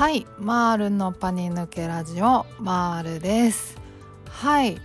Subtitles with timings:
[0.00, 3.76] はいマールのパニ抜けラジオマールです。
[4.30, 4.78] はい。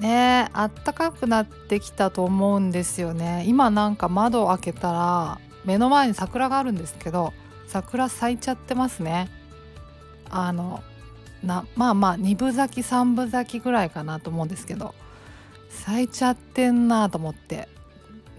[0.00, 3.44] ねあったかくなってきたと思うんですよね。
[3.46, 7.32] 今なんか窓を開けたら目の前に桜があるんですけど
[7.68, 9.28] 桜咲いちゃってますね。
[10.28, 10.82] あの
[11.44, 14.96] なまあまあ2分咲き3分咲きぐらいかなと思うんですけど
[15.68, 17.68] 咲いちゃってんなと思って。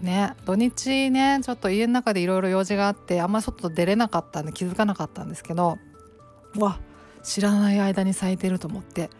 [0.02, 5.78] ね土日ねちょっと家の中でいろいろ用事があってあんまり外出れなかったんで気づかなかったんですけど
[6.58, 6.78] わ
[7.22, 9.10] 知らない間に咲いてると思って。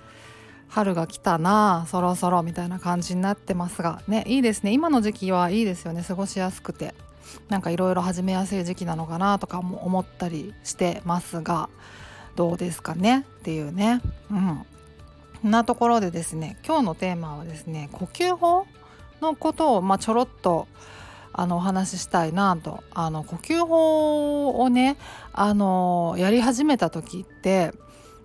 [0.69, 4.03] 春が来たなそろそろみたいな感じになってますが。
[4.09, 4.73] ねいいですね。
[4.73, 6.03] 今の時期はいいですよね。
[6.03, 6.95] 過ごしやすくて。
[7.49, 11.69] なんかいろいろ始めやすい時期なのかなとかも思ったりしてますが。
[12.37, 13.27] どうですかね？
[13.41, 14.01] っていうね。
[14.31, 15.51] うん。
[15.51, 18.65] なところでですね今日のテーマはですね呼吸法
[19.21, 20.69] のことを、まあ、ちょろっと
[21.33, 24.97] あのお話ししたいなとあの呼吸法をね
[25.33, 27.73] あのやり始めた時って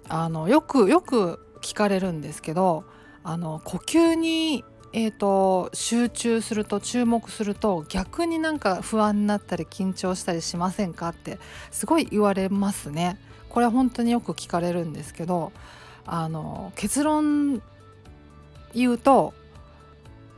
[0.09, 2.83] あのよくよく聞かれるんですけど
[3.23, 11.39] あの呼吸に、えーと、集中すると注目すると逆になんか不安になったり緊張したりしませんかって
[11.69, 13.19] すごい言われますね。
[13.49, 15.51] これは本当によく聞かれるんですけど
[16.05, 17.61] あの結論
[18.73, 19.33] 言うと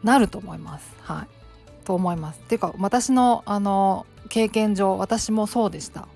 [0.03, 0.95] なると思います。
[1.01, 1.38] はい、
[1.83, 2.39] と思います。
[2.39, 6.07] っていうか私のあの経験上私もそうでした。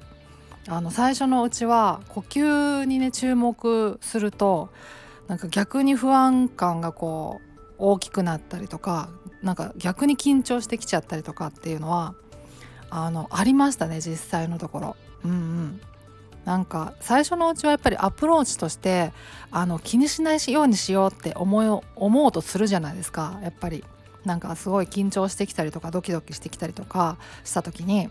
[0.67, 4.69] あの最初のうちは呼吸にね注目すると
[5.27, 9.09] なんか逆に不安感がこう大きくなったりとか
[9.41, 12.15] なんか逆に緊張してきちゃったりとかっていうのは
[12.89, 14.95] あのありましたね実際のところ。
[15.25, 15.81] うんうん
[16.45, 19.13] なんか最初のうちはやっぱりアプローチとして
[19.49, 23.83] あの気にしないようにしようって思う思うとするじゃないですかやっぱり
[24.25, 28.09] なんかすごい緊張してきたりとかドキドキしてきたりとかした時に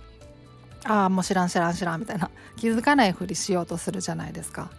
[0.84, 4.70] ああもう知らん知らん知らんみたいな 気づかないふりしようとするじゃないですか。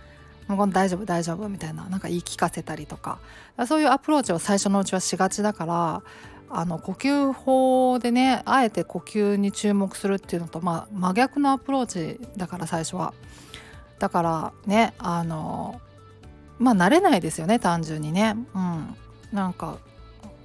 [0.48, 3.20] もう大丈夫大丈夫みたいななんか言い聞かせたりとか
[3.66, 6.04] そういうアプローチを最初のうちはしがちだから
[6.50, 13.14] あの呼吸法でねあえて呼吸に注目するっていうのと、まあ、真逆のアプローチだから最初は。
[14.00, 15.80] だからねあの
[16.60, 18.36] まあ慣れないですよね単純にね。
[18.54, 18.96] うん、
[19.32, 19.78] なんか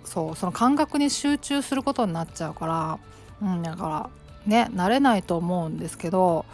[0.04, 2.98] そうその感覚に集中することになっちゃうから、
[3.42, 4.10] うん、だから
[4.46, 6.44] ね慣れないと思うんですけど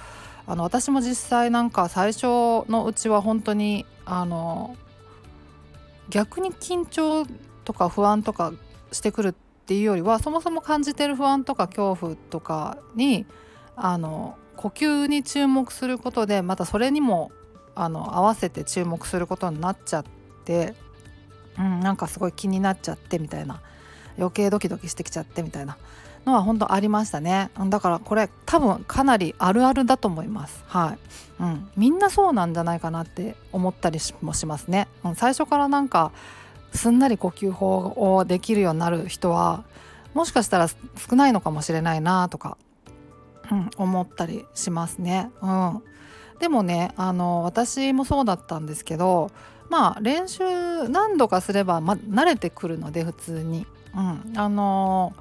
[0.46, 2.24] あの私も実際なんか最初
[2.68, 4.76] のうちは本当にあの
[6.10, 7.26] 逆に緊張
[7.64, 8.52] とか不安とか
[8.92, 9.32] してくるっ
[9.66, 13.24] ていうよりはそもそも感じてる不安とか恐怖とかに
[13.76, 17.32] あの呼吸に注目することでまたそれにも
[17.74, 20.04] あの合わせて注目することになっちゃっ
[20.44, 20.74] て、
[21.58, 23.60] うん、なんかすごい気になっちゃってみたいな。
[24.18, 25.76] 余計ドキドキしてきちゃってみたいな
[26.24, 27.50] のは本当ありましたね。
[27.68, 30.62] だからこれ多分かなりあるあるだと思います。
[30.66, 30.96] は
[31.40, 36.12] い、うん、みんなそうなんじゃないかなって思ったりもしますね、うん、最初からなんか
[36.72, 39.64] すんなり呼吸法をできるようになる人は
[40.14, 42.56] もしかしたら少ないのかもしれないなとか、
[43.50, 45.30] うん、思ったりしますね。
[45.42, 45.82] うん、
[46.38, 49.32] でもねあの私もそうだったんですけど
[49.70, 53.66] まあ練習何度かすれば、ま、慣れてくるので普通に。
[53.96, 55.14] うん、あの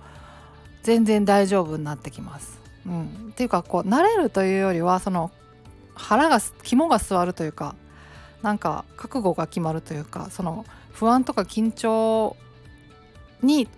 [0.81, 2.59] 全然大丈夫になってきます。
[2.85, 5.31] うん、っていうかこう慣れるというよりはその
[5.95, 7.75] 腹が肝が据わるというか
[8.41, 12.35] なんか覚悟が決まるというかその不安とか緊張
[13.41, 13.69] に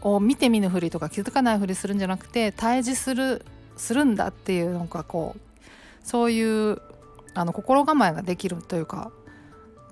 [0.00, 3.44] を見て見ぬふりとか気づかないふりするんじゃなくて対峙する
[3.76, 5.40] するんだっていうのがこう
[6.02, 6.80] そういう
[7.34, 9.10] あの心構えができるというか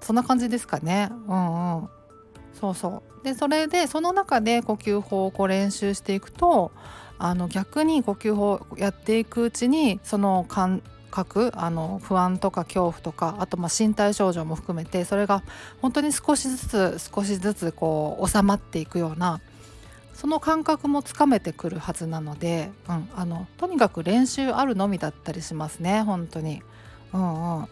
[0.03, 1.11] そんな感じですかね。
[1.29, 1.89] うんうん
[2.53, 6.71] そうそうでそれでその中で呼吸法をこう練習していくと
[7.19, 15.43] あの逆に呼吸法をやっていくうちにその感覚あの不安とか恐怖とかあとまあ身体症状も含めてそれが
[15.81, 19.41] 本当に少しずつ少しずつこう収まっていくような
[20.15, 26.63] その感覚もつかめてくるはずなので、うん、あのとにかく練習あるのみだったりしますね本当に。
[27.13, 27.69] うんうん、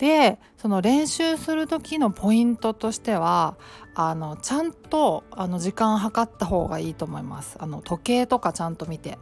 [0.00, 3.58] でその練習する時のポイントとしては
[3.94, 7.58] あのちゃんとあの時間計った方がいいと思います。
[7.60, 9.18] あの時計とかちゃんと見て。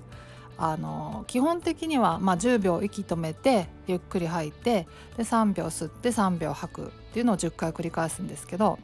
[0.60, 8.80] あの基本的には、まあ、10秒息止めてゆっくり吐いてで3秒吸って3秒吐くっていうのを10回繰り返すんですけど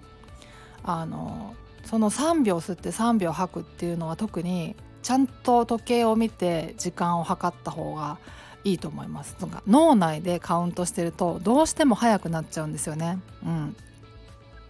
[0.85, 8.19] あのその3秒吸って3秒吐くっていうのは特にちゃんと時計を見て時間を計った方が
[8.65, 13.21] いいと思いますとか脳内でカウントしてるとどうしても速くなっちゃうんですよね。
[13.45, 13.77] うん、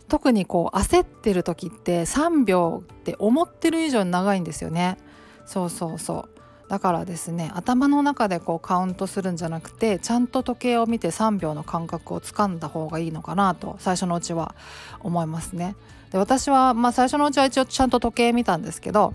[0.08, 4.98] 特にこう焦ってる時って3秒って思ってる以上に長いんですよね。
[5.46, 6.34] そうそうそう
[6.68, 14.54] だからですね頭の中でこうカウントするんじゃなくてちゃんと時計を見て3秒の感覚をつかんだ方がいいのかなと最初のうちは
[15.00, 15.76] 思いますね。
[16.10, 19.14] で私は、まあ、最初のうちは一応ちゃんと時計見たんですけど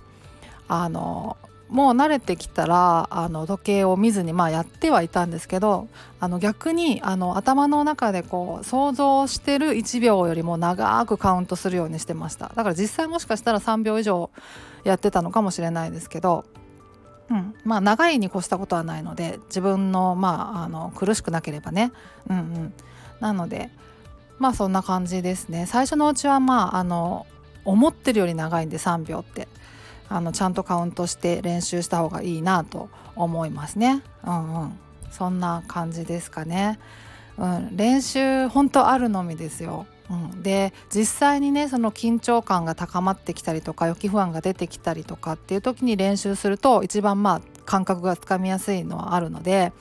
[0.68, 1.38] あの
[1.70, 5.88] もう慣れてきたらあの時計を見ずにまあやってはいたんですけど
[6.20, 12.50] あの逆にあの頭の中でこう想像してる1秒よりも長くカウントするようにしてました。
[12.50, 14.32] だから実際もしかしたら3秒以上
[14.84, 16.44] やってたのかもしれないですけど、
[17.30, 21.92] うん、まあ長いに越したことはないので自分の,、まあ、あの苦しくなければね、
[22.30, 22.74] うんうん、
[23.20, 23.70] なので
[24.40, 25.68] まあそんな感じですね。
[25.68, 27.28] 最初のうちはまああの
[27.64, 29.48] 思ってるより長いんで3秒って。
[30.10, 34.04] あのちゃんとカウントして練習した方がいいなと思いますね。
[34.26, 34.80] うんうん、
[35.12, 36.80] そんな感じですかね。
[37.38, 39.86] うん、練習本当あるのみですよ。
[40.10, 49.72] うん、で実際にねその緊張感が高まってきたりとか予期不安が出てきたりとかっていう時に練習すると一番まあ感覚がつかみやすいのはあるので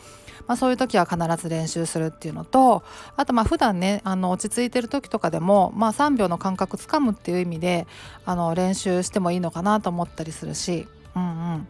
[0.46, 2.82] まあ、そういう時は必ず練習するっていうのと
[3.16, 7.86] あとまあ普段ねあの落ち着いてる時とかでも、まあ、3秒の感覚つかむっていう意味で
[8.24, 11.26] あの練習してもいいのかなと思ったりするしうんう
[11.58, 11.68] ん。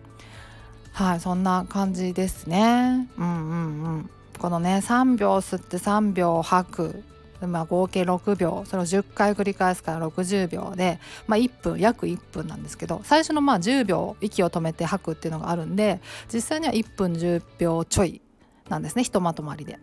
[0.93, 3.09] はいそんな感じですね。
[3.17, 4.11] うんうんうん。
[4.38, 7.05] このね3秒吸って3秒吐く
[7.47, 10.99] まあ、合計6秒それを10回繰り返すから60秒で、
[11.29, 16.00] まあ、1分約1分なんですけど最初のまあ10秒息を止めて吐くっていうのがあるんで
[16.32, 18.20] 実際には1分10秒ちょい
[18.69, 19.79] なんですねひとまとまりで。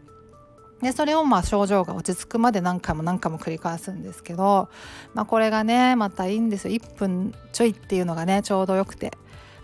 [0.82, 4.68] でそれをまあ症状が落ち着くまで何回も何回も繰り返すんですけど、
[5.14, 6.74] まあ、これがねまたいいんですよ。
[6.76, 9.12] 1分ちょいっていうのがねちょうどよくて。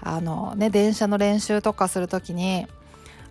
[0.03, 2.67] あのね電車の練習とかする時に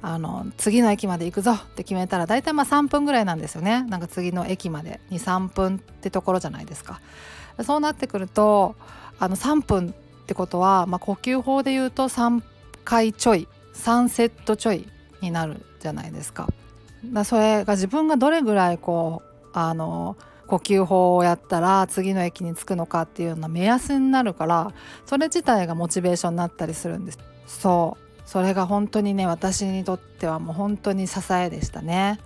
[0.02, 3.82] あの次の駅まで行くぞって決めたら大体まあ3分ぐらいなんですよね。
[3.82, 5.00] なんか次の駅まで。
[5.10, 7.00] 23分ってところじゃないですか。
[7.64, 8.76] そうなってくると
[9.19, 12.42] あの3分ってことは、まあ、呼吸法で言うと3
[12.84, 14.88] 回ちょい3セットちょい
[15.20, 16.49] になるじゃないですか。
[17.05, 24.75] だそれが自分がどれぐらいこうあの呼吸法をやったら次の駅に着くのかっていうような目安になるから
[25.06, 27.19] それ自体がモチベーションになったりするんです。
[27.46, 28.11] そう。
[28.26, 32.20] それが本当にね私にとってはもう本当に支えでしたね。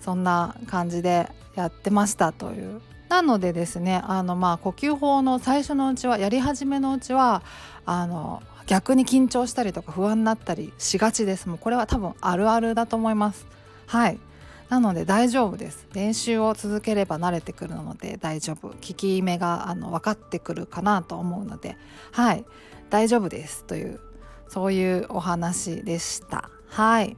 [0.00, 2.80] そんな感じでやってましたという。
[3.08, 7.42] なのでですねあのまあ呼吸法の最初のうちはやり始めのうちは
[7.84, 11.48] あの逆に緊張したりとか不安になったりしがちです。
[11.48, 13.46] もうこれは多分あるあるだと思います。
[13.86, 14.18] はい。
[14.68, 15.86] なので大丈夫です。
[15.92, 18.68] 練習を続ければ慣れてくるので大丈夫。
[18.68, 21.76] 効き目があの分かってくるかなと思うので。
[22.12, 22.44] はい。
[22.88, 23.64] 大丈夫です。
[23.64, 24.00] という
[24.48, 26.50] そういうお話でした。
[26.68, 27.16] はい。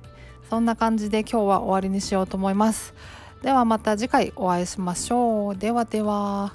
[0.51, 2.95] そんな感じで今日は終わりにしようと思います。
[3.43, 5.57] ではまた次回お会いしましょう。
[5.57, 6.53] ではでは。